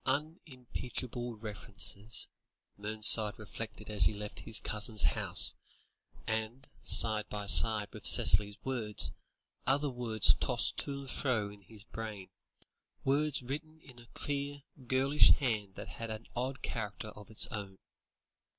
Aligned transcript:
"Unimpeachable 0.03 1.35
references," 1.35 2.27
Mernside 2.75 3.37
reflected 3.37 3.87
as 3.87 4.05
he 4.05 4.13
left 4.13 4.39
his 4.39 4.59
cousin's 4.59 5.03
house; 5.03 5.53
and, 6.25 6.67
side 6.81 7.29
by 7.29 7.45
side 7.45 7.87
with 7.93 8.07
Cicely's 8.07 8.57
words, 8.63 9.13
other 9.67 9.91
words 9.91 10.33
tossed 10.39 10.77
to 10.77 11.01
and 11.01 11.11
fro 11.11 11.51
in 11.51 11.61
his 11.61 11.83
brain, 11.83 12.31
words 13.05 13.43
written 13.43 13.79
in 13.79 13.99
a 13.99 14.07
clear, 14.15 14.63
girlish 14.87 15.29
hand 15.37 15.75
that 15.75 15.87
had 15.87 16.09
an 16.09 16.25
odd 16.35 16.63
character 16.63 17.09
of 17.09 17.29
its 17.29 17.45
own. 17.51 17.77